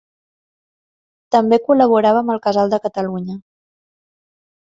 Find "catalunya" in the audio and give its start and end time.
2.87-3.37